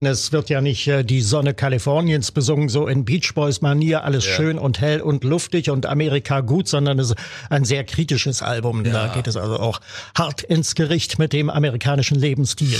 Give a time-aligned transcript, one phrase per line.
[0.00, 4.26] Es wird ja nicht äh, die Sonne Kaliforniens besungen, so in Beach Boys Manier, alles
[4.26, 4.32] ja.
[4.32, 7.16] schön und hell und luftig und Amerika gut, sondern es ist
[7.50, 8.84] ein sehr kritisches Album.
[8.84, 8.92] Ja.
[8.92, 9.80] Da geht es also auch
[10.16, 12.78] hart ins Gericht mit dem amerikanischen Lebensstil.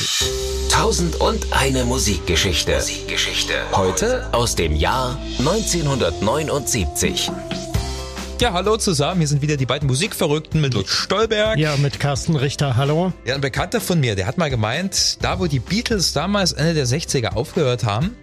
[0.70, 2.76] Tausend und eine Musikgeschichte.
[2.76, 3.54] Musikgeschichte.
[3.72, 7.32] Heute aus dem Jahr 1979.
[8.40, 9.20] Ja, hallo zusammen.
[9.20, 11.58] Hier sind wieder die beiden Musikverrückten mit Lutz Stolberg.
[11.58, 12.76] Ja, mit Carsten Richter.
[12.76, 13.12] Hallo.
[13.24, 16.74] Ja, ein Bekannter von mir, der hat mal gemeint, da wo die Beatles damals Ende
[16.74, 18.14] der 60er aufgehört haben,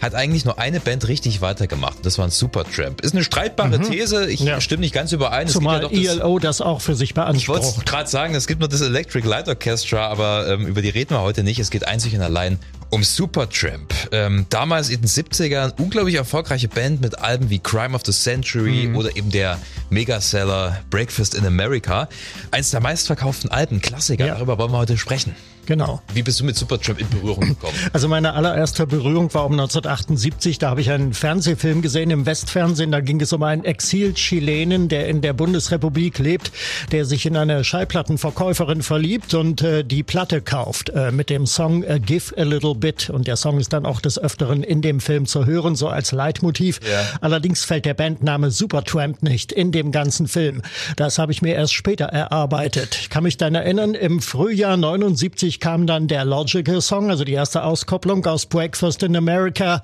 [0.00, 1.98] hat eigentlich nur eine Band richtig weitergemacht.
[2.02, 3.00] Das war ein Supertramp.
[3.00, 3.90] Ist eine streitbare mhm.
[3.90, 4.30] These.
[4.30, 4.60] Ich ja.
[4.60, 5.48] stimme nicht ganz überein.
[5.48, 7.62] Zumal ja das, ELO das auch für sich beansprucht.
[7.62, 10.90] Ich wollte gerade sagen, es gibt nur das Electric Light Orchestra, aber ähm, über die
[10.90, 11.58] reden wir heute nicht.
[11.58, 12.60] Es geht einzig und allein
[12.94, 13.92] um Supertramp.
[14.12, 18.86] Ähm, damals in den 70ern unglaublich erfolgreiche Band mit Alben wie Crime of the Century
[18.86, 18.96] mhm.
[18.96, 19.58] oder eben der
[19.90, 22.08] Megaseller Breakfast in America.
[22.52, 24.26] Eins der meistverkauften Alben, Klassiker.
[24.26, 24.34] Ja.
[24.34, 25.34] Darüber wollen wir heute sprechen.
[25.66, 26.02] Genau.
[26.12, 27.74] Wie bist du mit Supertramp in Berührung gekommen?
[27.92, 30.58] Also meine allererste Berührung war um 1978.
[30.58, 32.90] Da habe ich einen Fernsehfilm gesehen im Westfernsehen.
[32.90, 36.50] Da ging es um einen Exil-Chilenen, der in der Bundesrepublik lebt,
[36.92, 41.82] der sich in eine Schallplattenverkäuferin verliebt und äh, die Platte kauft äh, mit dem Song
[41.84, 43.10] äh, Give a Little Bit.
[43.10, 46.12] Und der Song ist dann auch des Öfteren in dem Film zu hören, so als
[46.12, 46.80] Leitmotiv.
[46.88, 47.04] Ja.
[47.20, 50.62] Allerdings fällt der Bandname Supertramp nicht in dem ganzen Film.
[50.96, 52.98] Das habe ich mir erst später erarbeitet.
[53.00, 57.24] Ich kann mich dann erinnern, im Frühjahr 79 1980 kam dann der Logical Song, also
[57.24, 59.82] die erste Auskopplung aus Breakfast in America.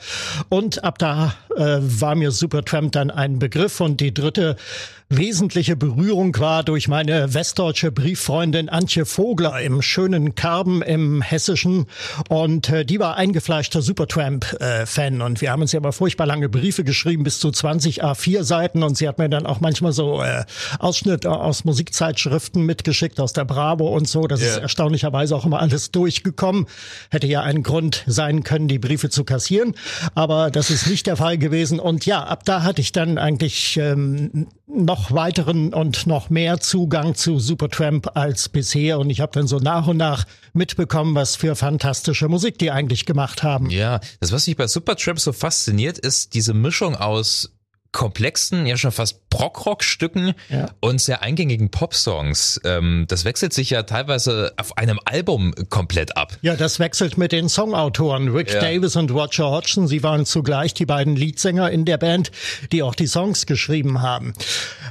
[0.48, 3.80] Und ab da äh, war mir Supertramp dann ein Begriff.
[3.80, 4.56] Und die dritte
[5.10, 11.86] wesentliche Berührung war durch meine westdeutsche Brieffreundin Antje Vogler im schönen Karben im Hessischen.
[12.28, 15.20] Und äh, die war eingefleischter Supertramp-Fan.
[15.20, 18.84] Äh, und wir haben uns ja mal furchtbar lange Briefe geschrieben, bis zu 20 A4-Seiten.
[18.84, 20.44] Und sie hat mir dann auch manchmal so äh,
[20.78, 24.28] Ausschnitte aus Musikzeitschriften mitgeschickt, aus der Bravo und so.
[24.28, 24.50] Das yeah.
[24.50, 26.66] ist erstaunlicherweise auch immer alles durchgekommen.
[27.10, 29.74] Hätte ja ein Grund sein können, die Briefe zu kassieren.
[30.14, 31.80] Aber das ist nicht der Fall gewesen.
[31.80, 37.14] Und ja, ab da hatte ich dann eigentlich ähm, noch weiteren und noch mehr Zugang
[37.14, 38.98] zu Supertramp als bisher.
[38.98, 43.06] Und ich habe dann so nach und nach mitbekommen, was für fantastische Musik die eigentlich
[43.06, 43.70] gemacht haben.
[43.70, 47.52] Ja, das, was mich bei Supertramp so fasziniert, ist diese Mischung aus
[47.92, 50.70] komplexen, ja schon fast Prog-Rock-Stücken ja.
[50.80, 52.60] und sehr eingängigen Pop-Songs.
[52.64, 56.36] Ähm, das wechselt sich ja teilweise auf einem Album komplett ab.
[56.42, 58.28] Ja, das wechselt mit den Songautoren.
[58.28, 58.60] Rick ja.
[58.60, 62.30] Davis und Roger Hodgson, sie waren zugleich die beiden Leadsänger in der Band,
[62.70, 64.34] die auch die Songs geschrieben haben.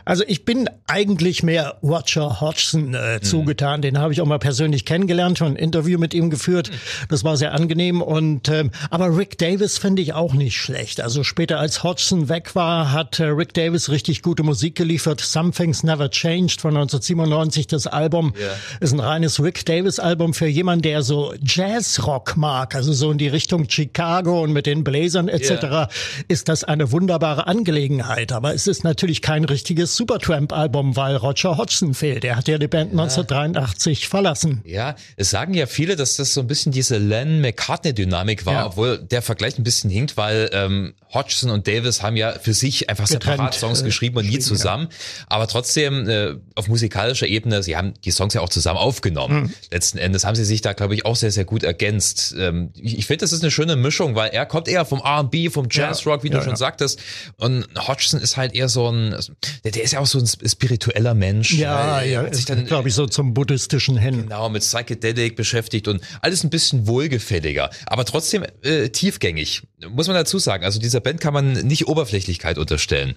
[0.09, 3.21] Also ich bin eigentlich mehr Roger Hodgson äh, mhm.
[3.21, 3.83] zugetan.
[3.83, 6.71] Den habe ich auch mal persönlich kennengelernt, schon ein Interview mit ihm geführt.
[7.09, 8.01] Das war sehr angenehm.
[8.01, 10.99] Und ähm, aber Rick Davis finde ich auch nicht schlecht.
[10.99, 15.21] Also später als Hodgson weg war, hat äh, Rick Davis richtig gute Musik geliefert.
[15.21, 17.67] Something's Never Changed von 1997.
[17.67, 18.55] Das Album yeah.
[18.79, 23.19] ist ein reines Rick Davis Album für jemanden, der so Jazzrock mag, also so in
[23.19, 25.49] die Richtung Chicago und mit den Blazern etc.
[25.51, 25.89] Yeah.
[26.27, 28.31] ist das eine wunderbare Angelegenheit.
[28.31, 32.23] Aber es ist natürlich kein richtiges Supertramp Album, weil Roger Hodgson fehlt.
[32.23, 33.01] Er hat ja die Band ja.
[33.01, 34.61] 1983 verlassen.
[34.63, 38.53] Ja, es sagen ja viele, dass das so ein bisschen diese Len McCartney Dynamik war,
[38.53, 38.65] ja.
[38.67, 42.89] obwohl der Vergleich ein bisschen hinkt, weil ähm, Hodgson und Davis haben ja für sich
[42.89, 44.87] einfach Getrennt, separat Songs äh, geschrieben und nie zusammen.
[44.89, 45.25] Ja.
[45.27, 49.43] Aber trotzdem äh, auf musikalischer Ebene, sie haben die Songs ja auch zusammen aufgenommen.
[49.43, 49.53] Mhm.
[49.69, 52.33] Letzten Endes haben sie sich da, glaube ich, auch sehr, sehr gut ergänzt.
[52.37, 55.49] Ähm, ich ich finde, das ist eine schöne Mischung, weil er kommt eher vom R&B,
[55.49, 57.01] vom Jazzrock, wie du schon sagtest.
[57.37, 59.15] Und Hodgson ist halt eher so ein,
[59.63, 61.53] der, der ist ja auch so ein spiritueller Mensch.
[61.53, 64.23] Ja, ja, sich dann, glaube ich, so zum buddhistischen hin.
[64.23, 70.17] Genau, mit Psychedelic beschäftigt und alles ein bisschen wohlgefälliger, aber trotzdem äh, tiefgängig, muss man
[70.17, 70.65] dazu sagen.
[70.65, 73.15] Also dieser Band kann man nicht Oberflächlichkeit unterstellen.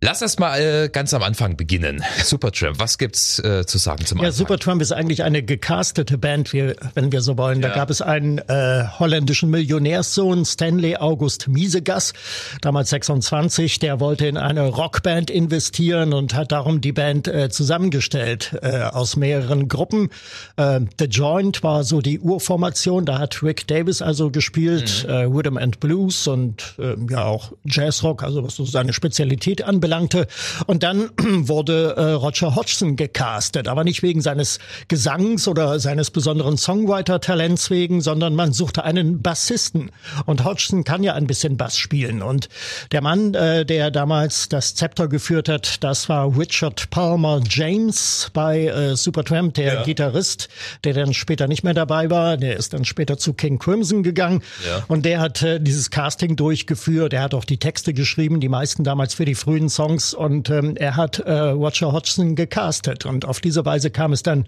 [0.00, 2.04] Lass erst mal äh, ganz am Anfang beginnen.
[2.22, 4.38] Supertramp, was gibt's äh, zu sagen zum ja, Anfang?
[4.38, 7.60] Supertramp ist eigentlich eine gecastete Band, wie, wenn wir so wollen.
[7.60, 7.74] Da ja.
[7.74, 12.12] gab es einen äh, holländischen Millionärssohn, Stanley August Miesegas,
[12.60, 18.56] damals 26, der wollte in eine Rockband investieren und hat darum die Band äh, zusammengestellt
[18.62, 20.10] äh, aus mehreren Gruppen.
[20.56, 25.12] Äh, The Joint war so die Urformation, da hat Rick Davis also gespielt, mhm.
[25.12, 29.87] äh, Rhythm and Blues und äh, ja auch Jazzrock, also was so seine Spezialität anbelangt
[29.88, 30.26] anbelangte.
[30.66, 34.58] Und dann wurde äh, Roger Hodgson gecastet, aber nicht wegen seines
[34.88, 39.90] Gesangs oder seines besonderen Songwriter-Talents wegen, sondern man suchte einen Bassisten.
[40.26, 42.22] Und Hodgson kann ja ein bisschen Bass spielen.
[42.22, 42.48] Und
[42.92, 48.66] der Mann, äh, der damals das Zepter geführt hat, das war Richard Palmer James bei
[48.66, 49.82] äh, Supertramp, der ja.
[49.82, 50.48] Gitarrist,
[50.84, 52.36] der dann später nicht mehr dabei war.
[52.36, 54.42] Der ist dann später zu King Crimson gegangen.
[54.66, 54.84] Ja.
[54.88, 57.12] Und der hat äh, dieses Casting durchgeführt.
[57.12, 60.74] Der hat auch die Texte geschrieben, die meisten damals für die frühen Songs und ähm,
[60.76, 64.44] er hat äh, Roger Hodgson gecastet und auf diese Weise kam es dann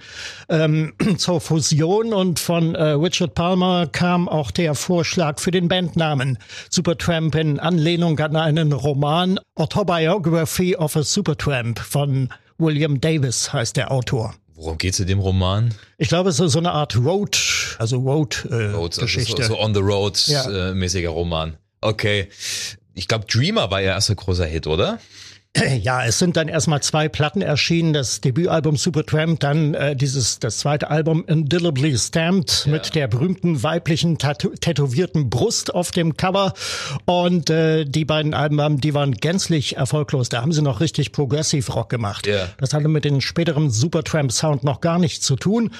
[0.49, 6.37] ähm, zur Fusion und von äh, Richard Palmer kam auch der Vorschlag für den Bandnamen
[6.69, 12.29] Supertramp in Anlehnung an einen Roman Autobiography of a Supertramp von
[12.59, 14.35] William Davis heißt der Autor.
[14.57, 15.73] Worum geht's in dem Roman?
[15.97, 17.39] Ich glaube, es ist so eine Art Road,
[17.79, 19.21] also Road, äh, Road also.
[19.21, 20.71] So, so on the road ja.
[20.71, 21.57] äh, mäßiger Roman.
[21.81, 22.29] Okay.
[23.01, 24.99] Ich glaube, Dreamer war ihr erster großer Hit, oder?
[25.81, 30.59] Ja, es sind dann erstmal zwei Platten erschienen, das Debütalbum Supertramp, dann äh, dieses das
[30.59, 32.73] zweite Album Indelibly Stamped ja.
[32.73, 36.53] mit der berühmten weiblichen Tatu tätowierten Brust auf dem Cover
[37.05, 40.29] und äh, die beiden Alben, die waren gänzlich erfolglos.
[40.29, 42.27] Da haben sie noch richtig Progressive Rock gemacht.
[42.27, 42.49] Ja.
[42.59, 45.71] Das hatte mit dem späteren Supertramp Sound noch gar nichts zu tun.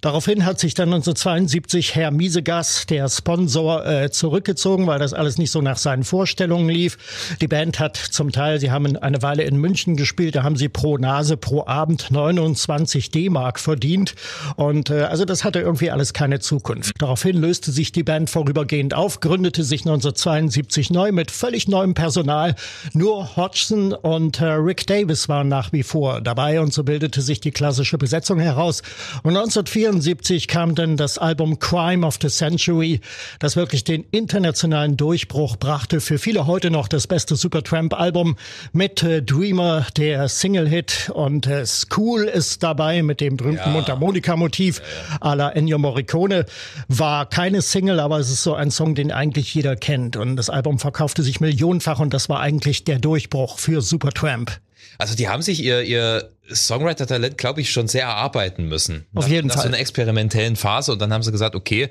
[0.00, 5.50] Daraufhin hat sich dann 1972 Herr Miesegas, der Sponsor, äh, zurückgezogen, weil das alles nicht
[5.50, 7.36] so nach seinen Vorstellungen lief.
[7.40, 10.34] Die Band hat zum Teil, sie haben eine Weile in München gespielt.
[10.34, 14.14] Da haben sie pro Nase pro Abend 29 D-Mark verdient.
[14.56, 16.94] Und äh, also das hatte irgendwie alles keine Zukunft.
[16.98, 22.54] Daraufhin löste sich die Band vorübergehend auf, gründete sich 1972 neu mit völlig neuem Personal.
[22.92, 27.40] Nur Hodgson und äh, Rick Davis waren nach wie vor dabei und so bildete sich
[27.40, 28.82] die klassische Besetzung heraus.
[29.22, 33.00] Und 1974 kam dann das Album Crime of the Century,
[33.38, 36.00] das wirklich den internationalen Durchbruch brachte.
[36.00, 38.36] Für viele heute noch das beste Supertramp-Album
[38.72, 43.72] mit äh, Dreamer, der Single-Hit und äh, School ist dabei mit dem berühmten ja.
[43.72, 45.32] Mundharmonika-Motiv ja, ja.
[45.32, 46.46] à la Ennio Morricone.
[46.88, 50.16] War keine Single, aber es ist so ein Song, den eigentlich jeder kennt.
[50.16, 54.60] Und das Album verkaufte sich millionenfach und das war eigentlich der Durchbruch für Supertramp.
[54.98, 59.06] Also die haben sich ihr, ihr Songwriter-Talent, glaube ich, schon sehr erarbeiten müssen.
[59.14, 59.64] Auf jeden nach, Fall.
[59.64, 61.90] Nach so einer experimentellen Phase und dann haben sie gesagt, okay,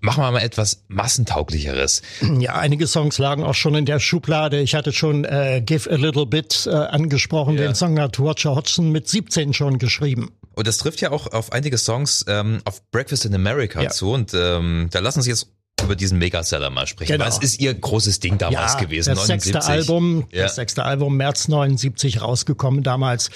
[0.00, 2.02] machen wir mal etwas massentauglicheres.
[2.38, 4.60] Ja, einige Songs lagen auch schon in der Schublade.
[4.60, 7.56] Ich hatte schon äh, Give a Little Bit äh, angesprochen.
[7.56, 7.62] Ja.
[7.62, 10.30] Den Song hat Roger Hodgson mit 17 schon geschrieben.
[10.54, 13.90] Und das trifft ja auch auf einige Songs ähm, auf Breakfast in America ja.
[13.90, 14.12] zu.
[14.12, 15.48] Und ähm, da lassen Sie jetzt
[15.82, 17.12] über diesen Megaseller mal sprechen.
[17.12, 17.26] Genau.
[17.26, 19.10] Was ist ihr großes Ding damals ja, gewesen?
[19.10, 19.52] Das 79.
[19.52, 20.42] sechste Album, ja.
[20.44, 23.30] das sechste Album März 79 rausgekommen damals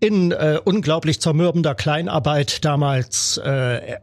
[0.00, 3.98] in äh, unglaublich zermürbender Kleinarbeit damals äh,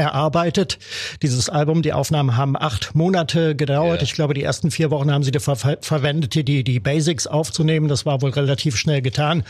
[0.00, 0.78] erarbeitet.
[1.22, 4.00] Dieses Album, die Aufnahmen haben acht Monate gedauert.
[4.00, 4.02] Ja.
[4.02, 7.88] Ich glaube, die ersten vier Wochen haben sie dafür ver verwendet, die die Basics aufzunehmen.
[7.88, 9.44] Das war wohl relativ schnell getan.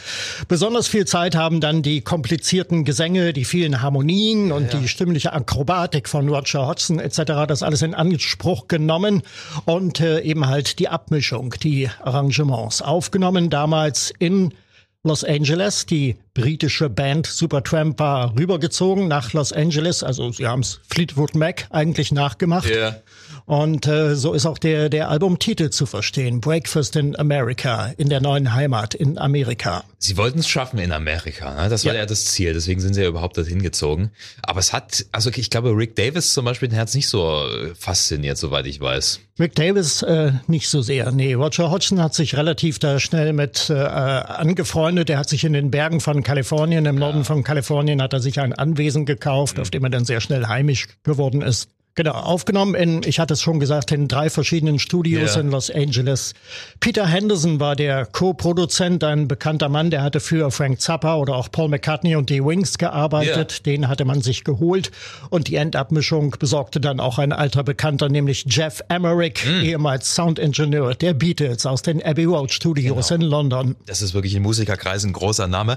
[0.49, 6.09] Besonders viel Zeit haben dann die komplizierten Gesänge, die vielen Harmonien und die stimmliche Akrobatik
[6.09, 7.47] von Roger Hodgson etc.
[7.47, 9.23] Das alles in Anspruch genommen
[9.65, 14.55] und äh, eben halt die Abmischung, die Arrangements aufgenommen, damals in
[15.03, 15.87] Los Angeles.
[15.87, 20.03] Die britische Band Supertramp war rübergezogen nach Los Angeles.
[20.03, 22.69] Also sie haben es Fleetwood Mac eigentlich nachgemacht.
[22.69, 23.01] Yeah.
[23.47, 26.43] Und äh, so ist auch der, der Albumtitel zu verstehen.
[26.43, 29.85] Breakfast in America, in der neuen Heimat in Amerika.
[29.99, 31.69] Sie wollten es schaffen in Amerika, ne?
[31.71, 32.01] das war ja.
[32.01, 34.13] ja das Ziel, deswegen sind sie ja überhaupt dorthin gezogen.
[34.43, 37.45] Aber es hat, also ich glaube, Rick Davis zum Beispiel, den hat es nicht so
[37.75, 39.21] fasziniert, soweit ich weiß.
[39.41, 41.11] Rick Davis äh, nicht so sehr.
[41.13, 45.09] Nee, Roger Hodgson hat sich relativ da schnell mit äh, angefreundet.
[45.09, 48.39] Er hat sich in den Bergen von Kalifornien, im Norden von Kalifornien, hat er sich
[48.39, 49.63] ein Anwesen gekauft, mhm.
[49.63, 51.71] auf dem er dann sehr schnell heimisch geworden ist.
[51.97, 55.41] Genau, aufgenommen in, ich hatte es schon gesagt, in drei verschiedenen Studios yeah.
[55.41, 56.35] in Los Angeles.
[56.79, 61.51] Peter Henderson war der Co-Produzent, ein bekannter Mann, der hatte für Frank Zappa oder auch
[61.51, 63.63] Paul McCartney und die Wings gearbeitet.
[63.67, 63.75] Yeah.
[63.75, 64.93] Den hatte man sich geholt.
[65.31, 69.65] Und die Endabmischung besorgte dann auch ein alter Bekannter, nämlich Jeff Emerick, mm.
[69.65, 73.25] ehemals Soundingenieur der Beatles aus den Abbey Road Studios genau.
[73.25, 73.77] in London.
[73.87, 75.77] Das ist wirklich in Musikerkreisen ein großer Name.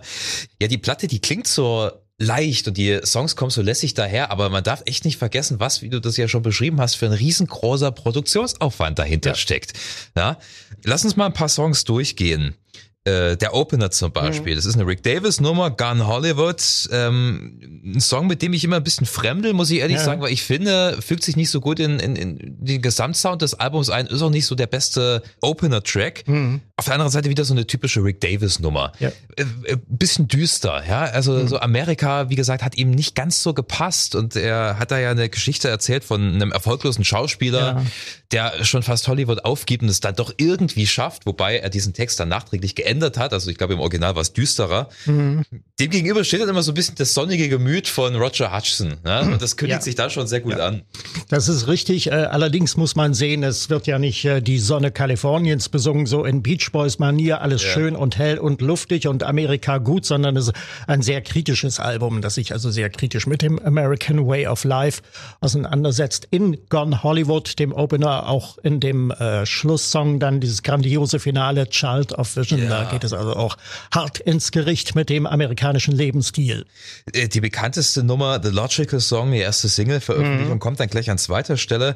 [0.62, 1.90] Ja, die Platte, die klingt so
[2.24, 5.82] leicht und die Songs kommen so lässig daher, aber man darf echt nicht vergessen, was,
[5.82, 9.36] wie du das ja schon beschrieben hast, für ein riesengroßer Produktionsaufwand dahinter ja.
[9.36, 9.74] steckt.
[10.16, 10.38] Ja?
[10.84, 12.56] Lass uns mal ein paar Songs durchgehen.
[13.06, 14.56] Äh, der Opener zum Beispiel, mhm.
[14.56, 18.78] das ist eine Rick Davis Nummer, Gun Hollywood, ähm, ein Song, mit dem ich immer
[18.78, 20.04] ein bisschen fremdel, muss ich ehrlich ja.
[20.06, 23.56] sagen, weil ich finde, fügt sich nicht so gut in, in, in den Gesamtsound des
[23.56, 26.30] Albums ein, ist auch nicht so der beste Opener-Track.
[26.30, 26.62] Mhm.
[26.78, 28.94] Auf der anderen Seite wieder so eine typische Rick Davis Nummer.
[29.00, 29.10] Ja.
[29.36, 31.50] Äh, äh, bisschen düster, ja, also mhm.
[31.50, 35.12] so Amerika, wie gesagt, hat ihm nicht ganz so gepasst und er hat da ja
[35.12, 37.86] eine Geschichte erzählt von einem erfolglosen Schauspieler, ja.
[38.32, 42.18] der schon fast Hollywood aufgibt und es dann doch irgendwie schafft, wobei er diesen Text
[42.22, 43.34] dann nachträglich geändert verändert hat.
[43.34, 44.90] Also ich glaube im Original war es düsterer.
[45.06, 45.44] Mhm.
[45.80, 48.98] Dem gegenüber steht dann immer so ein bisschen das sonnige Gemüt von Roger Hutchinson.
[49.04, 49.22] Ne?
[49.22, 49.84] Und das kündigt ja.
[49.84, 50.68] sich da schon sehr gut ja.
[50.68, 50.84] an.
[51.30, 52.08] Das ist richtig.
[52.08, 56.24] Äh, allerdings muss man sehen, es wird ja nicht äh, die Sonne Kaliforniens besungen, so
[56.24, 57.70] in Beach Boys Manier, alles ja.
[57.70, 60.54] schön und hell und luftig und Amerika gut, sondern es ist
[60.88, 65.02] ein sehr kritisches Album, das sich also sehr kritisch mit dem American Way of Life
[65.42, 66.28] auseinandersetzt.
[66.30, 72.14] In Gone Hollywood, dem Opener, auch in dem äh, Schlusssong dann dieses grandiose Finale Child
[72.14, 72.64] of Vision.
[72.64, 72.83] Ja.
[72.84, 73.58] Da geht es also auch
[73.94, 76.66] hart ins Gericht mit dem amerikanischen Lebensstil.
[77.12, 80.60] Äh, die bekannteste Nummer, The Logical Song, die erste Single-Veröffentlichung, mhm.
[80.60, 81.96] kommt dann gleich an zweiter Stelle.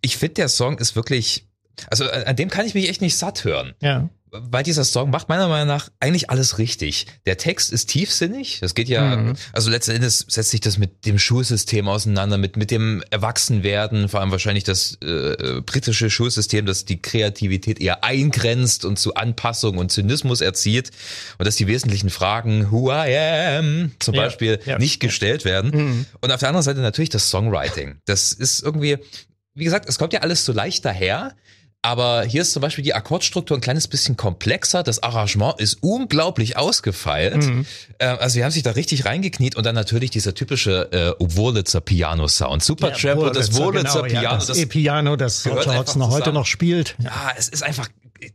[0.00, 1.45] Ich finde, der Song ist wirklich
[1.90, 3.74] also an dem kann ich mich echt nicht satt hören.
[3.80, 7.06] Ja weil dieser Song macht meiner Meinung nach eigentlich alles richtig.
[7.26, 8.58] Der Text ist tiefsinnig.
[8.60, 9.34] Das geht ja, mhm.
[9.52, 14.20] also letzten Endes setzt sich das mit dem Schulsystem auseinander, mit, mit dem Erwachsenwerden, vor
[14.20, 19.92] allem wahrscheinlich das äh, britische Schulsystem, das die Kreativität eher eingrenzt und zu Anpassung und
[19.92, 20.90] Zynismus erzieht
[21.38, 24.22] und dass die wesentlichen Fragen, who I am, zum ja.
[24.22, 24.78] Beispiel ja.
[24.78, 25.70] nicht gestellt werden.
[25.70, 26.06] Mhm.
[26.20, 27.96] Und auf der anderen Seite natürlich das Songwriting.
[28.06, 28.98] Das ist irgendwie,
[29.54, 31.34] wie gesagt, es kommt ja alles so leicht daher,
[31.86, 34.82] aber hier ist zum Beispiel die Akkordstruktur ein kleines bisschen komplexer.
[34.82, 37.46] Das Arrangement ist unglaublich ausgefeilt.
[37.46, 37.64] Mhm.
[37.98, 41.80] Äh, also wir haben sich da richtig reingekniet und dann natürlich dieser typische äh, Wurlitzer
[41.80, 42.64] Piano-Sound.
[42.64, 44.24] Supertramp ja, und das Wurlitzer genau, Piano.
[44.24, 46.96] Ja, das, das E-Piano, das Roger Hodgson heute noch spielt.
[46.98, 47.88] Ja, es ist einfach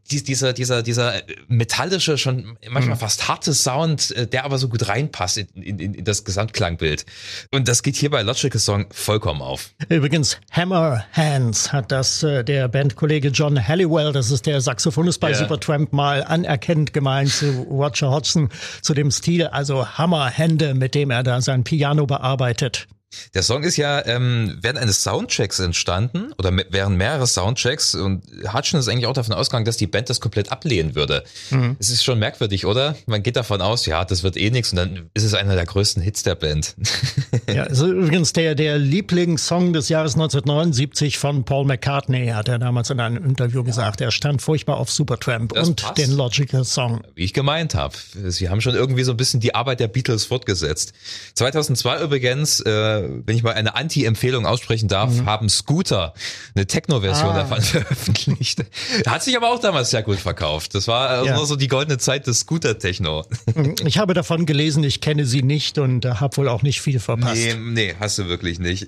[0.09, 2.99] dieser, dieser, dieser metallische, schon manchmal mhm.
[2.99, 5.47] fast harte Sound, äh, der aber so gut reinpasst in,
[5.79, 7.05] in, in das Gesamtklangbild.
[7.51, 9.71] Und das geht hier bei Logical Song vollkommen auf.
[9.89, 15.29] Übrigens, Hammer Hands hat das äh, der Bandkollege John Halliwell, das ist der Saxophonist bei
[15.29, 15.39] yeah.
[15.39, 18.49] Supertramp, mal anerkennt gemeint zu Roger Hodgson,
[18.81, 22.87] zu dem Stil, also Hammerhände, mit dem er da sein Piano bearbeitet.
[23.33, 28.79] Der Song ist ja ähm, während eines Soundchecks entstanden oder während mehrere Soundchecks und Hutchin
[28.79, 31.23] ist eigentlich auch davon ausgegangen, dass die Band das komplett ablehnen würde.
[31.49, 31.75] Mhm.
[31.79, 32.95] Es ist schon merkwürdig, oder?
[33.05, 35.65] Man geht davon aus, ja, das wird eh nichts und dann ist es einer der
[35.65, 36.75] größten Hits der Band.
[37.53, 42.89] ja, also übrigens der, der Lieblingssong des Jahres 1979 von Paul McCartney, hat er damals
[42.89, 44.01] in einem Interview gesagt.
[44.01, 45.97] Er stand furchtbar auf Supertramp das und passt.
[45.97, 47.01] den Logical Song.
[47.15, 47.95] Wie ich gemeint habe.
[48.27, 50.93] Sie haben schon irgendwie so ein bisschen die Arbeit der Beatles fortgesetzt.
[51.35, 55.25] 2002 übrigens äh, wenn ich mal eine Anti-Empfehlung aussprechen darf, mhm.
[55.25, 56.13] haben Scooter
[56.55, 57.35] eine Techno-Version ah.
[57.35, 58.63] davon veröffentlicht.
[59.05, 60.75] Hat sich aber auch damals sehr gut verkauft.
[60.75, 61.45] Das war ja.
[61.45, 63.25] so die goldene Zeit des Scooter-Techno.
[63.55, 63.75] Mhm.
[63.85, 66.99] Ich habe davon gelesen, ich kenne sie nicht und äh, habe wohl auch nicht viel
[66.99, 67.35] verpasst.
[67.35, 68.87] Nee, nee, hast du wirklich nicht.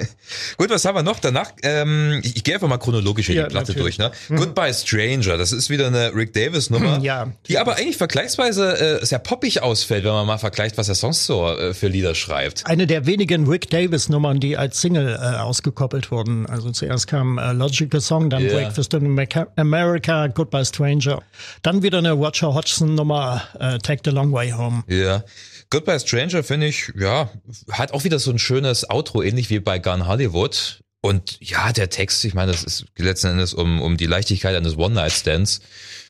[0.56, 1.20] gut, was haben wir noch?
[1.20, 3.96] Danach, ähm, ich, ich gehe einfach mal chronologisch hier ja, die Platte natürlich.
[3.96, 4.12] durch.
[4.12, 4.12] Ne?
[4.28, 4.36] Mhm.
[4.36, 7.32] Goodbye Stranger, das ist wieder eine Rick Davis-Nummer, ja.
[7.46, 11.26] die aber eigentlich vergleichsweise äh, sehr poppig ausfällt, wenn man mal vergleicht, was er sonst
[11.26, 12.66] so äh, für Lieder schreibt.
[12.66, 16.46] Eine der wenigen Rick Davis Nummern, die als Single äh, ausgekoppelt wurden.
[16.46, 18.54] Also zuerst kam äh, Logical Song, dann yeah.
[18.54, 19.18] Breakfast in
[19.56, 21.22] America, Goodbye Stranger.
[21.62, 24.84] Dann wieder eine Roger Hodgson Nummer, äh, Take the Long Way Home.
[24.88, 24.96] Ja.
[24.96, 25.24] Yeah.
[25.70, 27.30] Goodbye Stranger finde ich, ja,
[27.70, 30.80] hat auch wieder so ein schönes Outro, ähnlich wie bei Gun Hollywood.
[31.00, 34.76] Und ja, der Text, ich meine, das ist letzten Endes um, um die Leichtigkeit eines
[34.76, 35.60] One-Night-Stands.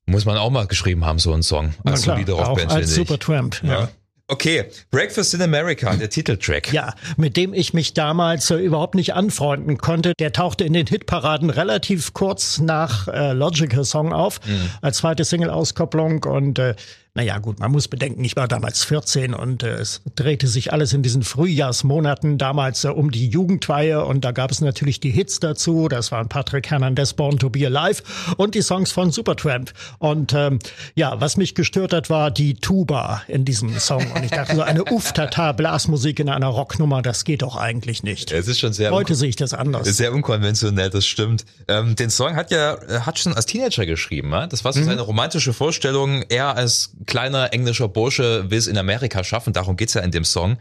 [0.06, 1.74] Muss man auch mal geschrieben haben, so einen Song.
[1.84, 3.80] Als solide Rockband, als Supertramp, ja.
[3.80, 3.88] ja.
[4.30, 6.70] Okay, Breakfast in America, der Titeltrack.
[6.70, 10.12] Ja, mit dem ich mich damals äh, überhaupt nicht anfreunden konnte.
[10.18, 14.68] Der tauchte in den Hitparaden relativ kurz nach äh, Logical Song auf, mhm.
[14.82, 16.74] als zweite Single-Auskopplung und äh,
[17.18, 20.92] naja, gut, man muss bedenken, ich war damals 14 und äh, es drehte sich alles
[20.92, 25.40] in diesen Frühjahrsmonaten damals äh, um die Jugendweihe und da gab es natürlich die Hits
[25.40, 25.88] dazu.
[25.88, 28.04] Das waren Patrick Hernandez, Born to Be Alive
[28.36, 29.72] und die Songs von Supertramp.
[29.98, 30.60] Und ähm,
[30.94, 34.12] ja, was mich gestört hat, war die Tuba in diesem Song.
[34.12, 38.30] Und ich dachte so, eine Uftata-Blasmusik in einer Rocknummer, das geht doch eigentlich nicht.
[38.30, 39.88] Es ist schon sehr Heute sehe ich das anders.
[39.88, 41.44] Sehr unkonventionell, das stimmt.
[41.66, 44.30] Ähm, den Song hat ja äh, Hutchison als Teenager geschrieben.
[44.30, 44.46] Ja?
[44.46, 44.84] Das war so mhm.
[44.84, 49.52] seine romantische Vorstellung, er als kleiner englischer Bursche will es in Amerika schaffen.
[49.52, 50.58] Darum geht's ja in dem Song.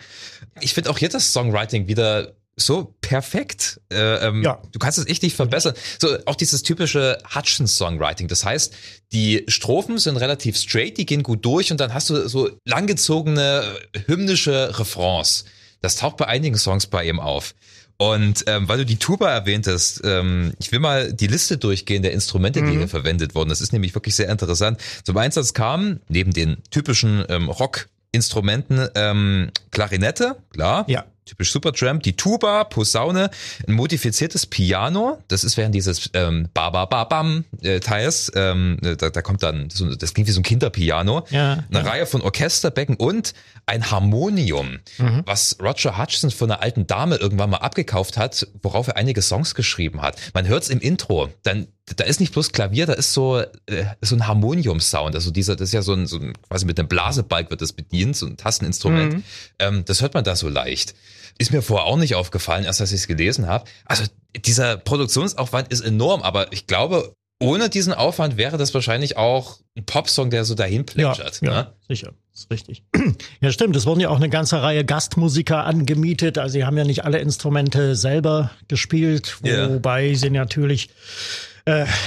[0.62, 3.80] Ich finde auch hier das Songwriting wieder so perfekt.
[3.92, 4.60] Äh, ähm, ja.
[4.72, 5.75] Du kannst es echt nicht verbessern.
[6.00, 8.27] So auch dieses typische Hutchins-Songwriting.
[8.27, 8.74] Das heißt,
[9.12, 13.63] die Strophen sind relativ straight, die gehen gut durch und dann hast du so langgezogene
[14.08, 15.46] hymnische Refrains.
[15.82, 17.54] Das taucht bei einigen Songs bei ihm auf.
[17.98, 22.13] Und ähm, weil du die Tuba erwähntest, ähm, ich will mal die Liste durchgehen der
[22.13, 22.77] Instrumente, die mhm.
[22.80, 23.50] hier verwendet wurden.
[23.50, 24.80] Das ist nämlich wirklich sehr interessant.
[25.04, 30.86] Zum Einsatz kam neben den typischen ähm, Rock-Instrumenten ähm, Klarinette, klar.
[30.88, 33.29] Ja typisch Supertramp, die Tuba, Posaune,
[33.67, 38.77] ein modifiziertes Piano, das ist während dieses ähm, ba ba ba bam äh, Teils, ähm,
[38.81, 41.89] da, da kommt dann, so, das klingt wie so ein Kinderpiano, ja, eine ja.
[41.89, 43.34] Reihe von Orchesterbecken und
[43.65, 45.24] ein Harmonium, mhm.
[45.25, 49.55] was Roger Hutchison von einer alten Dame irgendwann mal abgekauft hat, worauf er einige Songs
[49.55, 50.17] geschrieben hat.
[50.34, 53.86] Man hört es im Intro, dann da ist nicht bloß Klavier, da ist so, äh,
[54.01, 55.15] so ein Harmonium-Sound.
[55.15, 57.72] Also dieser, das ist ja so ein, so ein, quasi mit einem Blasebalg wird das
[57.72, 59.13] bedient, so ein Tasteninstrument.
[59.13, 59.24] Mhm.
[59.60, 60.96] Ähm, das hört man da so leicht.
[61.38, 63.65] Ist mir vorher auch nicht aufgefallen, erst als ich es gelesen habe.
[63.86, 64.03] Also
[64.36, 69.86] dieser Produktionsaufwand ist enorm, aber ich glaube, ohne diesen Aufwand wäre das wahrscheinlich auch ein
[69.86, 71.39] Popsong, der so dahin plätschert.
[71.41, 71.74] Ja, ja ne?
[71.88, 72.84] sicher, ist richtig.
[73.39, 73.75] Ja, stimmt.
[73.75, 76.39] Es wurden ja auch eine ganze Reihe Gastmusiker angemietet.
[76.39, 80.15] Also sie haben ja nicht alle Instrumente selber gespielt, wobei yeah.
[80.17, 80.89] sie natürlich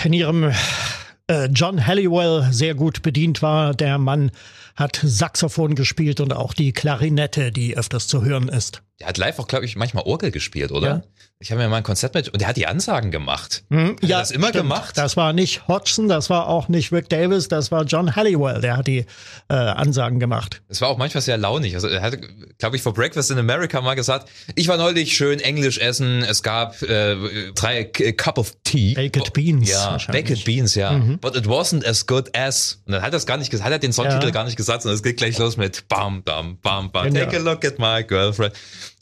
[0.04, 0.52] in ihrem
[1.26, 3.74] äh, John Halliwell sehr gut bedient war.
[3.74, 4.30] Der Mann
[4.76, 8.82] hat Saxophon gespielt und auch die Klarinette, die öfters zu hören ist.
[9.00, 10.88] Der hat live auch, glaube ich, manchmal Orgel gespielt, oder?
[10.88, 11.02] Ja.
[11.42, 13.64] Ich habe mir mal ein Konzert mit und der hat die Ansagen gemacht.
[13.70, 14.64] Mhm, hat ja, das immer stimmt.
[14.64, 14.98] gemacht.
[14.98, 18.76] Das war nicht Hodgson, das war auch nicht Rick Davis, das war John Halliwell, der
[18.76, 19.06] hat die
[19.48, 20.60] äh, Ansagen gemacht.
[20.68, 21.74] Es war auch manchmal sehr launig.
[21.74, 22.18] Also er hat,
[22.58, 26.42] glaube ich, vor Breakfast in America mal gesagt, ich war neulich schön Englisch essen, es
[26.42, 27.16] gab äh,
[27.54, 28.92] drei Cup of Tea.
[28.92, 29.70] Baked Beans.
[29.70, 30.92] Ja, Baked Beans, ja.
[30.92, 31.20] Mhm.
[31.20, 32.82] But it wasn't as good as.
[32.84, 34.30] Und dann hat er es gar nicht gesagt, hat er den Songtitel ja.
[34.30, 37.12] gar nicht gesagt, sondern es geht gleich los mit Bam, Bam, Bam, Bam.
[37.12, 38.54] Take a look at my girlfriend.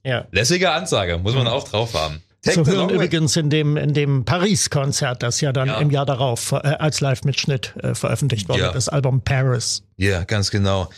[0.04, 0.26] Ja.
[0.30, 1.50] Lässige Ansage, muss man mhm.
[1.50, 2.22] auch drauf haben.
[2.42, 5.78] Take Zu hören übrigens in dem, in dem Paris-Konzert, das ja dann ja.
[5.80, 8.72] im Jahr darauf äh, als Live-Mitschnitt äh, veröffentlicht wurde, ja.
[8.72, 9.82] das Album Paris.
[9.96, 10.88] Ja, ganz genau.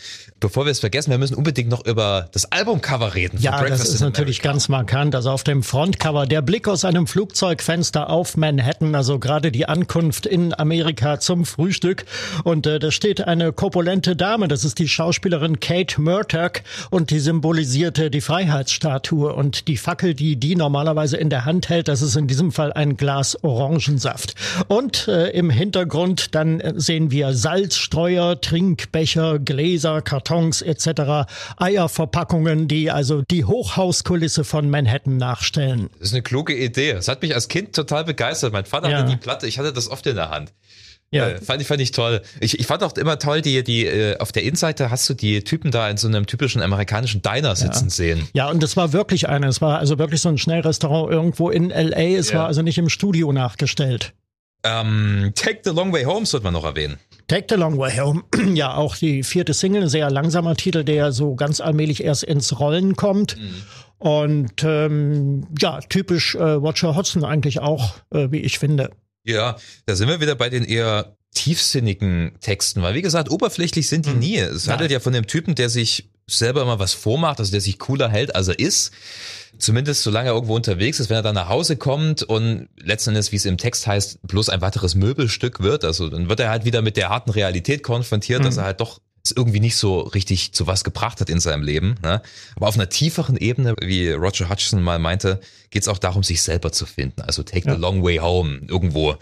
[0.41, 3.37] Bevor wir es vergessen, wir müssen unbedingt noch über das Albumcover reden.
[3.39, 5.13] Ja, das ist natürlich ganz markant.
[5.13, 10.25] Also auf dem Frontcover der Blick aus einem Flugzeugfenster auf Manhattan, also gerade die Ankunft
[10.25, 12.05] in Amerika zum Frühstück.
[12.43, 17.19] Und äh, da steht eine korpulente Dame, das ist die Schauspielerin Kate Murdoch und die
[17.19, 22.15] symbolisierte die Freiheitsstatue und die Fackel, die die normalerweise in der Hand hält, das ist
[22.15, 24.33] in diesem Fall ein Glas Orangensaft.
[24.69, 32.89] Und äh, im Hintergrund dann sehen wir Salzstreuer, Trinkbecher, Gläser, Kartoffeln Kartons etc., Eierverpackungen, die
[32.89, 35.89] also die Hochhauskulisse von Manhattan nachstellen.
[35.99, 36.93] Das ist eine kluge Idee.
[36.93, 38.53] Das hat mich als Kind total begeistert.
[38.53, 38.99] Mein Vater ja.
[38.99, 40.53] hatte die Platte, ich hatte das oft in der Hand.
[41.13, 41.27] Ja.
[41.27, 42.21] Äh, fand ich, fand ich toll.
[42.39, 45.43] Ich, ich fand auch immer toll, die, die, äh, auf der Innenseite hast du die
[45.43, 47.89] Typen da in so einem typischen amerikanischen Diner sitzen ja.
[47.89, 48.27] sehen.
[48.33, 49.47] Ja, und das war wirklich eine.
[49.47, 52.17] Es war also wirklich so ein Schnellrestaurant irgendwo in L.A.
[52.17, 52.39] Es ja.
[52.39, 54.13] war also nicht im Studio nachgestellt.
[54.63, 56.97] Ähm, Take the Long Way Home sollte man noch erwähnen.
[57.31, 58.23] Take the Long Way Home,
[58.55, 62.59] ja auch die vierte Single, ein sehr langsamer Titel, der so ganz allmählich erst ins
[62.59, 63.37] Rollen kommt.
[63.37, 63.63] Mhm.
[63.99, 68.91] Und ähm, ja, typisch äh, Roger Hodgson eigentlich auch, äh, wie ich finde.
[69.23, 74.07] Ja, da sind wir wieder bei den eher tiefsinnigen Texten, weil wie gesagt, oberflächlich sind
[74.07, 74.19] die mhm.
[74.19, 74.35] nie.
[74.35, 77.79] Es handelt ja von dem Typen, der sich selber immer was vormacht, also der sich
[77.79, 78.91] cooler hält, als er ist.
[79.57, 83.31] Zumindest solange er irgendwo unterwegs ist, wenn er dann nach Hause kommt und letzten Endes,
[83.31, 86.65] wie es im Text heißt, bloß ein weiteres Möbelstück wird, also dann wird er halt
[86.65, 88.45] wieder mit der harten Realität konfrontiert, mhm.
[88.45, 91.63] dass er halt doch es irgendwie nicht so richtig zu was gebracht hat in seinem
[91.63, 91.95] Leben.
[92.01, 92.21] Ne?
[92.55, 96.41] Aber auf einer tieferen Ebene, wie Roger Hutchison mal meinte, geht es auch darum, sich
[96.41, 97.21] selber zu finden.
[97.21, 97.75] Also take ja.
[97.75, 99.15] the long way home, irgendwo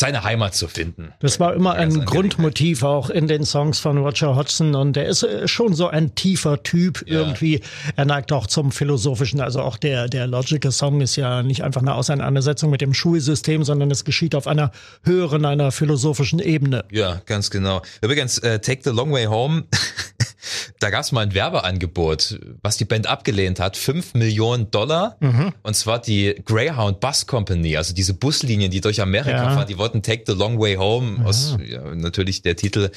[0.00, 1.12] seine Heimat zu finden.
[1.20, 5.22] Das war immer ein Grundmotiv auch in den Songs von Roger Hodgson und er ist
[5.22, 7.20] äh, schon so ein tiefer Typ ja.
[7.20, 7.60] irgendwie.
[7.96, 9.40] Er neigt auch zum Philosophischen.
[9.40, 13.62] Also auch der, der Logical Song ist ja nicht einfach eine Auseinandersetzung mit dem Schulsystem,
[13.62, 14.72] sondern es geschieht auf einer
[15.04, 16.84] höheren, einer philosophischen Ebene.
[16.90, 17.82] Ja, ganz genau.
[18.00, 19.64] Übrigens, äh, Take the Long Way Home
[20.78, 25.16] da gab es mal ein Werbeangebot, was die Band abgelehnt hat, fünf Millionen Dollar.
[25.20, 25.52] Mhm.
[25.62, 29.50] Und zwar die Greyhound Bus Company, also diese Buslinien, die durch Amerika ja.
[29.50, 31.26] fahren, die wollten Take the Long Way Home, mhm.
[31.26, 32.90] aus ja, natürlich der Titel.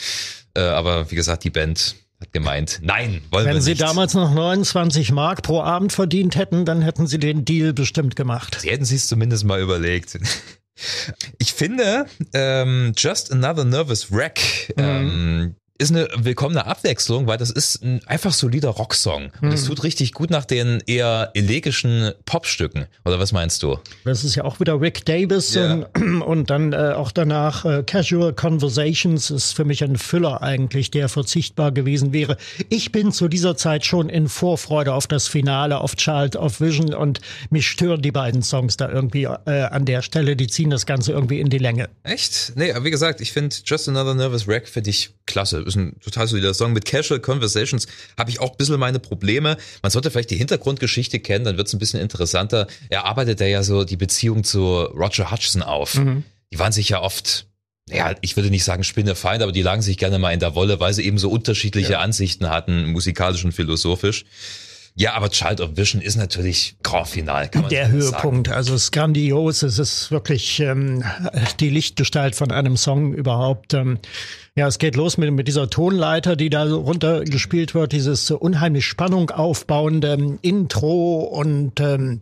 [0.54, 3.66] Äh, aber wie gesagt, die Band hat gemeint, nein, wollen Wenn wir nicht.
[3.68, 7.74] Wenn sie damals noch 29 Mark pro Abend verdient hätten, dann hätten sie den Deal
[7.74, 8.60] bestimmt gemacht.
[8.62, 10.18] Sie hätten sich es zumindest mal überlegt.
[11.38, 14.84] Ich finde, ähm, Just Another Nervous Wreck, mhm.
[14.84, 19.32] ähm, ist eine willkommene Abwechslung, weil das ist ein einfach solider Rocksong.
[19.42, 19.70] Und es hm.
[19.70, 22.86] tut richtig gut nach den eher elegischen Popstücken.
[23.06, 23.80] Oder was meinst du?
[24.06, 25.90] Das ist ja auch wieder Rick Davis yeah.
[25.96, 30.92] und, und, dann äh, auch danach äh, Casual Conversations ist für mich ein Füller eigentlich,
[30.92, 32.38] der verzichtbar gewesen wäre.
[32.70, 36.94] Ich bin zu dieser Zeit schon in Vorfreude auf das Finale, auf Child of Vision
[36.94, 40.36] und mich stören die beiden Songs da irgendwie äh, an der Stelle.
[40.36, 41.90] Die ziehen das Ganze irgendwie in die Länge.
[42.04, 42.54] Echt?
[42.56, 46.00] Nee, aber wie gesagt, ich finde Just Another Nervous Wreck für dich klasse ist ein
[46.00, 46.74] total solider Song.
[46.74, 49.58] Mit Casual Conversations habe ich auch ein bisschen meine Probleme.
[49.82, 52.68] Man sollte vielleicht die Hintergrundgeschichte kennen, dann wird es ein bisschen interessanter.
[52.90, 55.96] Er arbeitet ja so die Beziehung zu Roger Hutchison auf.
[55.96, 56.24] Mhm.
[56.52, 57.48] Die waren sich ja oft
[57.90, 60.80] ja, ich würde nicht sagen Spinnefeind, aber die lagen sich gerne mal in der Wolle,
[60.80, 62.00] weil sie eben so unterschiedliche ja.
[62.00, 64.26] Ansichten hatten, musikalisch und philosophisch.
[64.96, 67.48] Ja, aber Child of Vision ist natürlich Grand Final.
[67.48, 68.58] Kann man Der Höhepunkt, sagen.
[68.58, 69.64] also es ist grandios.
[69.64, 71.04] Es ist wirklich ähm,
[71.60, 73.74] die Lichtgestalt von einem Song überhaupt.
[73.74, 73.98] Ähm,
[74.56, 79.32] ja, es geht los mit, mit dieser Tonleiter, die da runtergespielt wird, dieses unheimlich Spannung
[79.32, 82.22] aufbauende ähm, Intro und ähm,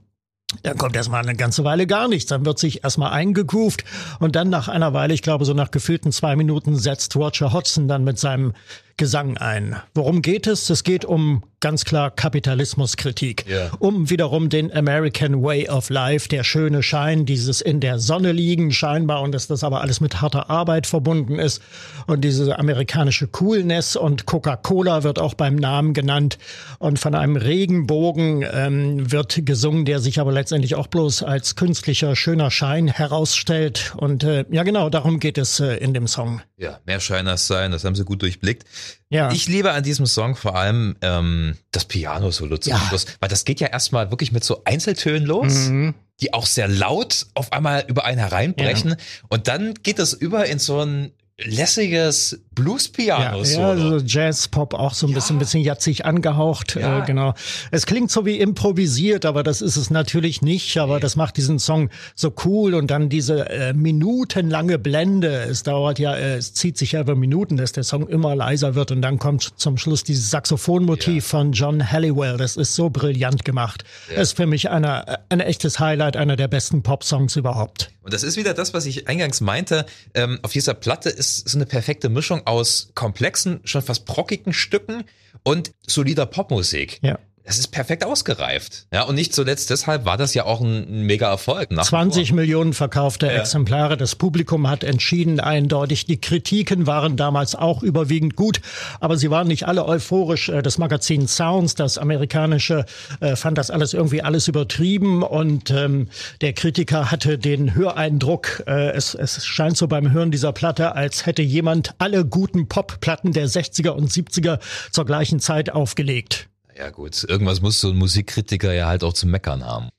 [0.63, 2.29] Dann kommt erstmal eine ganze Weile gar nichts.
[2.29, 3.83] Dann wird sich erstmal eingegroovt
[4.19, 7.89] und dann nach einer Weile, ich glaube so nach gefühlten zwei Minuten, setzt Roger Hodgson
[7.89, 8.53] dann mit seinem
[9.01, 9.77] Gesang ein.
[9.95, 10.69] Worum geht es?
[10.69, 13.71] Es geht um ganz klar Kapitalismuskritik, yeah.
[13.79, 18.71] um wiederum den American Way of Life, der schöne Schein, dieses in der Sonne liegen
[18.71, 21.63] scheinbar und dass das aber alles mit harter Arbeit verbunden ist
[22.05, 26.37] und diese amerikanische Coolness und Coca-Cola wird auch beim Namen genannt
[26.77, 32.15] und von einem Regenbogen ähm, wird gesungen, der sich aber letztendlich auch bloß als künstlicher
[32.15, 36.41] schöner Schein herausstellt und äh, ja genau, darum geht es äh, in dem Song.
[36.61, 38.65] Ja, mehr Schein als sein, das haben sie gut durchblickt.
[39.09, 39.31] Ja.
[39.31, 42.79] Ich liebe an diesem Song vor allem ähm, das Piano-Solo zum ja.
[42.87, 45.53] Schluss, weil das geht ja erstmal wirklich mit so Einzeltönen los.
[45.53, 48.91] Mhm die auch sehr laut auf einmal über einen hereinbrechen.
[48.91, 48.97] Ja.
[49.29, 51.11] Und dann geht das über in so ein
[51.43, 53.43] lässiges Blues-Piano.
[53.43, 55.15] Ja, ja, also Jazz-Pop auch so ein ja.
[55.15, 56.75] bisschen, ein bisschen jatzig angehaucht.
[56.75, 56.99] Ja.
[56.99, 57.33] Äh, genau.
[57.71, 60.77] Es klingt so wie improvisiert, aber das ist es natürlich nicht.
[60.77, 65.29] Aber das macht diesen Song so cool und dann diese äh, minutenlange Blende.
[65.43, 68.75] Es dauert ja, äh, es zieht sich ja über Minuten, dass der Song immer leiser
[68.75, 72.37] wird und dann kommt zum Schluss dieses Saxophonmotiv von John Halliwell.
[72.37, 73.83] Das ist so brillant gemacht.
[74.13, 77.91] Ist für mich einer, äh, ein echtes Highlight, einer der besten Pop-Songs überhaupt.
[78.01, 79.85] Und das ist wieder das, was ich eingangs meinte.
[80.13, 85.03] Ähm, auf dieser Platte ist so eine perfekte Mischung aus komplexen, schon fast brockigen Stücken
[85.43, 86.99] und solider Popmusik.
[87.01, 87.19] Ja.
[87.51, 88.87] Es ist perfekt ausgereift.
[88.93, 91.67] Ja, und nicht zuletzt deshalb war das ja auch ein mega Erfolg.
[91.69, 93.33] 20 Millionen verkaufte ja.
[93.33, 93.97] Exemplare.
[93.97, 96.05] Das Publikum hat entschieden eindeutig.
[96.05, 98.61] Die Kritiken waren damals auch überwiegend gut,
[99.01, 100.47] aber sie waren nicht alle euphorisch.
[100.47, 102.85] Äh, das Magazin Sounds, das amerikanische,
[103.19, 106.07] äh, fand das alles irgendwie alles übertrieben und ähm,
[106.39, 111.25] der Kritiker hatte den Höreindruck, äh, es, es scheint so beim Hören dieser Platte, als
[111.25, 114.59] hätte jemand alle guten Popplatten der 60er und 70er
[114.91, 116.47] zur gleichen Zeit aufgelegt.
[116.77, 119.89] Ja gut, irgendwas muss so ein Musikkritiker ja halt auch zu meckern haben.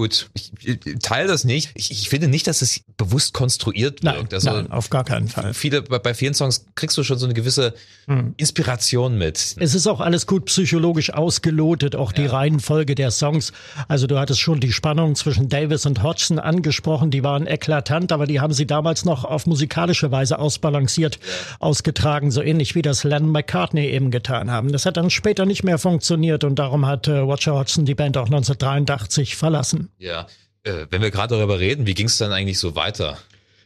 [0.00, 1.72] Gut, ich, ich teile das nicht.
[1.74, 4.32] Ich, ich finde nicht, dass es bewusst konstruiert wirkt.
[4.32, 5.52] Nein, also nein, auf gar keinen Fall.
[5.52, 7.74] Viele, bei, bei vielen Songs kriegst du schon so eine gewisse
[8.06, 8.32] hm.
[8.38, 9.56] Inspiration mit.
[9.58, 13.52] Es ist auch alles gut psychologisch ausgelotet, auch die Reihenfolge der Songs.
[13.88, 18.26] Also du hattest schon die Spannung zwischen Davis und Hodgson angesprochen, die waren eklatant, aber
[18.26, 21.56] die haben sie damals noch auf musikalische Weise ausbalanciert, ja.
[21.58, 24.72] ausgetragen, so ähnlich wie das Len McCartney eben getan haben.
[24.72, 28.16] Das hat dann später nicht mehr funktioniert und darum hat äh, Roger Hodgson die Band
[28.16, 29.89] auch 1983 verlassen.
[29.98, 30.26] Ja,
[30.62, 33.18] äh, wenn wir gerade darüber reden, wie ging es dann eigentlich so weiter?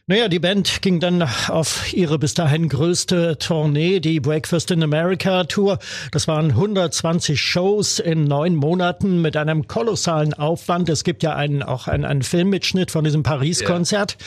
[0.07, 5.45] Naja, die Band ging dann auf ihre bis dahin größte Tournee, die Breakfast in America
[5.45, 5.79] Tour.
[6.11, 10.89] Das waren 120 Shows in neun Monaten mit einem kolossalen Aufwand.
[10.89, 14.17] Es gibt ja einen, auch einen, einen Filmmitschnitt von diesem Paris-Konzert.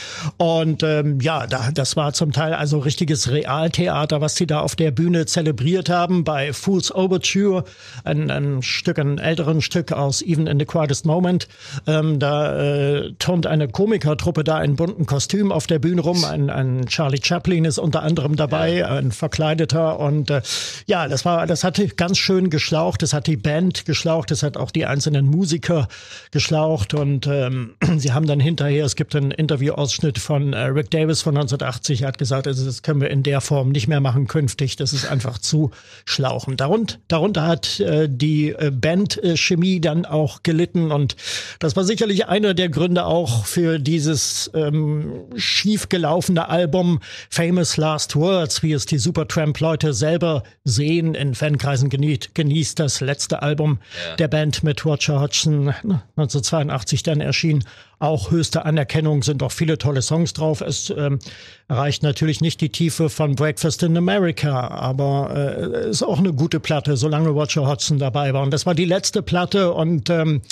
[0.41, 0.57] Yeah.
[0.57, 4.75] Und ähm, ja, da, das war zum Teil also richtiges Realtheater, was sie da auf
[4.75, 6.25] der Bühne zelebriert haben.
[6.25, 7.63] Bei Fool's Overture,
[8.03, 11.47] ein, ein Stück, ein älteren Stück aus Even in the Quietest Moment.
[11.87, 16.25] Ähm, da äh, turnt eine Komikertruppe da in bunten Kostümen auf der Bühne rum.
[16.25, 18.89] Ein, ein Charlie Chaplin ist unter anderem dabei, ja.
[18.89, 19.99] ein Verkleideter.
[19.99, 20.43] Und äh,
[20.87, 23.03] ja, das war, das hatte ganz schön geschlaucht.
[23.03, 24.31] Das hat die Band geschlaucht.
[24.31, 25.89] Das hat auch die einzelnen Musiker
[26.31, 26.95] geschlaucht.
[26.95, 31.37] Und ähm, sie haben dann hinterher, es gibt einen Interviewausschnitt von äh, Rick Davis von
[31.37, 34.77] 1980, er hat gesagt, also das können wir in der Form nicht mehr machen künftig.
[34.77, 35.71] Das ist einfach zu
[36.05, 36.57] schlauchen.
[36.57, 40.93] Darunter, darunter hat äh, die äh, Bandchemie dann auch gelitten.
[40.93, 41.17] Und
[41.59, 45.25] das war sicherlich einer der Gründe auch für dieses ähm,
[45.59, 51.15] schiefgelaufene Album Famous Last Words, wie es die Supertramp-Leute selber sehen.
[51.15, 54.17] In Fankreisen genießt, genießt das letzte Album ja.
[54.17, 55.75] der Band mit Roger Hodgson
[56.17, 57.65] 1982 dann erschien.
[58.01, 60.61] Auch höchste Anerkennung sind auch viele tolle Songs drauf.
[60.61, 61.19] Es ähm,
[61.67, 66.61] erreicht natürlich nicht die Tiefe von Breakfast in America, aber äh, ist auch eine gute
[66.61, 68.43] Platte, solange Roger Hodgson dabei war.
[68.43, 70.43] Und das war die letzte Platte und ähm,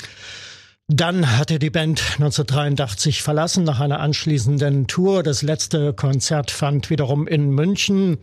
[0.87, 5.21] dann hat er die Band 1983 verlassen nach einer anschließenden Tour.
[5.21, 8.19] Das letzte Konzert fand wiederum in München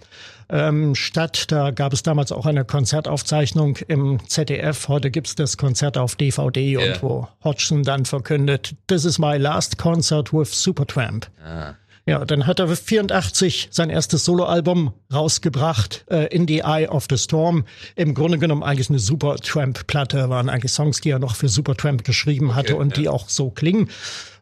[0.48, 1.52] ähm, statt.
[1.52, 4.88] Da gab es damals auch eine Konzertaufzeichnung im ZDF.
[4.88, 6.94] Heute gibt's das Konzert auf DVD yeah.
[6.94, 11.26] und wo Hodgson dann verkündet, This is my last concert with Supertramp.
[11.44, 11.74] Ah.
[12.06, 17.16] Ja, dann hat er 84 sein erstes Soloalbum rausgebracht, äh, In the Eye of the
[17.16, 17.64] Storm.
[17.96, 22.54] Im Grunde genommen eigentlich eine Supertramp-Platte, waren eigentlich Songs, die er noch für Supertramp geschrieben
[22.54, 23.02] hatte okay, und ja.
[23.02, 23.88] die auch so klingen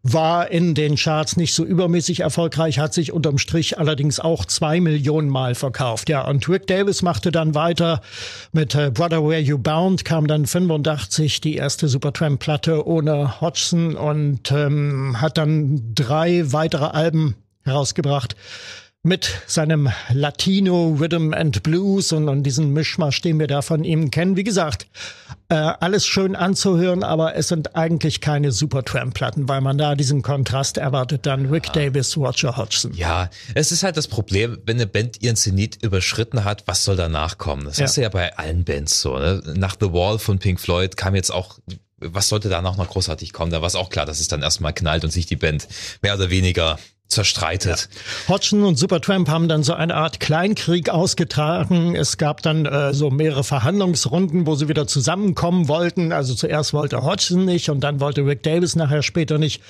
[0.02, 4.80] war in den Charts nicht so übermäßig erfolgreich, hat sich unterm Strich allerdings auch zwei
[4.80, 6.08] Millionen Mal verkauft.
[6.08, 8.00] Ja, und Rick Davis machte dann weiter
[8.52, 14.50] mit äh, Brother Where You Bound, kam dann 85 die erste Supertramp-Platte ohne Hodgson und
[14.50, 18.36] ähm, hat dann drei weitere Alben herausgebracht
[19.04, 24.12] mit seinem Latino Rhythm and Blues und, und diesen Mischmasch, den wir da von ihm
[24.12, 24.36] kennen.
[24.36, 24.86] Wie gesagt,
[25.48, 30.78] äh, alles schön anzuhören, aber es sind eigentlich keine Supertramp-Platten, weil man da diesen Kontrast
[30.78, 31.72] erwartet, dann Rick ja.
[31.72, 32.94] Davis, Roger Hodgson.
[32.94, 36.94] Ja, es ist halt das Problem, wenn eine Band ihren Zenit überschritten hat, was soll
[36.94, 37.64] danach kommen?
[37.64, 37.86] Das ja.
[37.86, 39.18] hast du ja bei allen Bands so.
[39.18, 39.42] Ne?
[39.56, 41.58] Nach The Wall von Pink Floyd kam jetzt auch
[42.04, 43.52] was sollte da noch großartig kommen?
[43.52, 45.68] Da war es auch klar, dass es dann erstmal knallt und sich die Band
[46.02, 46.76] mehr oder weniger
[47.12, 47.88] zerstreitet.
[48.26, 48.34] Ja.
[48.34, 51.94] Hodgson und Supertramp haben dann so eine Art Kleinkrieg ausgetragen.
[51.94, 56.12] Es gab dann äh, so mehrere Verhandlungsrunden, wo sie wieder zusammenkommen wollten.
[56.12, 59.62] Also zuerst wollte Hodgson nicht und dann wollte Rick Davis nachher später nicht.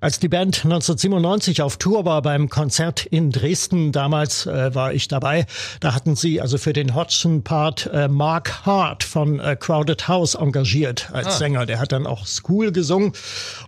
[0.00, 5.08] Als die Band 1997 auf Tour war beim Konzert in Dresden, damals äh, war ich
[5.08, 5.46] dabei,
[5.80, 11.10] da hatten sie also für den Hodgson-Part äh, Mark Hart von äh, Crowded House engagiert
[11.12, 11.30] als ah.
[11.32, 11.66] Sänger.
[11.66, 13.12] Der hat dann auch School gesungen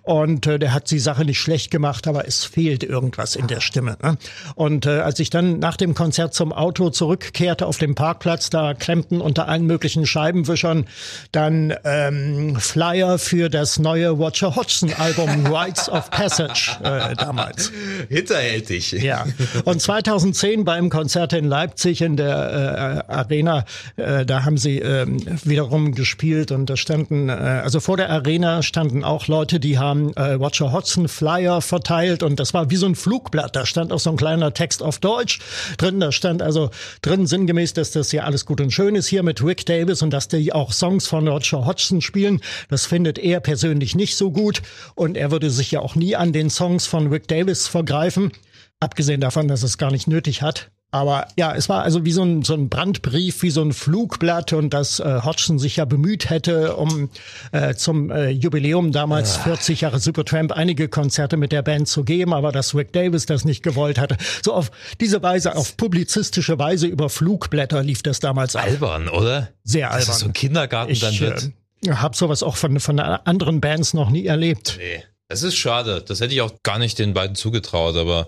[0.03, 3.49] und äh, der hat die Sache nicht schlecht gemacht, aber es fehlt irgendwie irgendwas in
[3.49, 3.97] der Stimme.
[4.03, 4.17] Ne?
[4.55, 8.75] Und äh, als ich dann nach dem Konzert zum Auto zurückkehrte auf dem Parkplatz, da
[8.75, 10.87] klemmten unter allen möglichen Scheibenwischern
[11.33, 17.73] dann ähm, Flyer für das neue Roger Hodgson Album Rites of Passage äh, damals.
[18.09, 18.93] Hinterhältig.
[18.93, 19.25] Ja.
[19.65, 23.65] Und 2010 beim Konzert in Leipzig in der äh, Arena,
[23.97, 25.07] äh, da haben sie äh,
[25.45, 30.13] wiederum gespielt und da standen, äh, also vor der Arena standen auch Leute, die haben
[30.15, 33.57] äh, Roger Hodgson Flyer verteilt und das war wie so ein Flugblatt.
[33.57, 35.41] Da stand auch so ein kleiner Text auf Deutsch
[35.79, 36.01] drin.
[36.01, 36.71] Da stand also
[37.03, 40.11] drin sinngemäß, dass das ja alles gut und schön ist hier mit Rick Davis und
[40.11, 42.41] dass die auch Songs von Roger Hodgson spielen.
[42.69, 44.63] Das findet er persönlich nicht so gut
[44.95, 48.33] und er würde sich ja auch nie an den Songs von Rick Davis vergreifen.
[48.81, 50.71] Abgesehen davon, dass es gar nicht nötig hat.
[50.93, 54.53] Aber ja, es war also wie so ein, so ein Brandbrief, wie so ein Flugblatt
[54.53, 57.11] und dass äh, Hodgson sich ja bemüht hätte, um
[57.53, 59.43] äh, zum äh, Jubiläum damals ja.
[59.43, 63.45] 40 Jahre Supertramp einige Konzerte mit der Band zu geben, aber dass Rick Davis das
[63.45, 64.17] nicht gewollt hatte.
[64.43, 68.65] So auf diese Weise, auf publizistische Weise über Flugblätter lief das damals ab.
[68.65, 69.51] Albern, oder?
[69.63, 70.07] Sehr albern.
[70.07, 71.51] Dass es so ein Kindergarten ich, dann wird.
[71.83, 74.75] Ich äh, habe sowas auch von, von anderen Bands noch nie erlebt.
[74.79, 75.05] Nee.
[75.33, 76.03] Es ist schade.
[76.07, 78.27] Das hätte ich auch gar nicht den beiden zugetraut, aber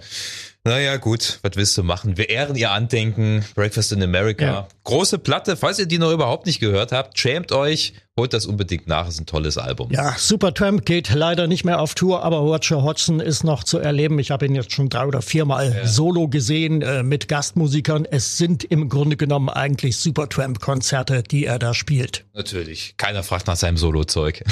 [0.65, 2.17] naja, gut, was willst du machen?
[2.17, 4.45] Wir ehren ihr Andenken, Breakfast in America.
[4.45, 4.69] Ja.
[4.85, 8.87] Große Platte, falls ihr die noch überhaupt nicht gehört habt, schämt euch, holt das unbedingt
[8.87, 9.91] nach, ist ein tolles Album.
[9.91, 14.21] Ja, Supertramp geht leider nicht mehr auf Tour, aber Roger Hodgson ist noch zu erleben.
[14.21, 15.87] Ich habe ihn jetzt schon drei oder viermal ja.
[15.87, 18.05] solo gesehen äh, mit Gastmusikern.
[18.09, 22.25] Es sind im Grunde genommen eigentlich Supertramp-Konzerte, die er da spielt.
[22.35, 24.45] Natürlich, keiner fragt nach seinem Solo-Zeug.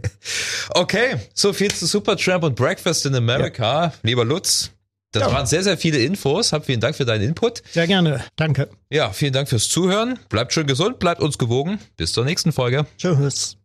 [0.70, 3.84] okay, so viel zu Supertramp und Breakfast in America.
[3.84, 3.92] Ja.
[4.02, 4.72] Lieber Lutz,
[5.12, 5.32] das ja.
[5.32, 6.52] waren sehr, sehr viele Infos.
[6.52, 7.62] Hab vielen Dank für deinen Input.
[7.70, 8.24] Sehr gerne.
[8.36, 8.68] Danke.
[8.90, 10.18] Ja, vielen Dank fürs Zuhören.
[10.28, 11.78] Bleibt schön gesund, bleibt uns gewogen.
[11.96, 12.86] Bis zur nächsten Folge.
[12.98, 13.58] Tschüss.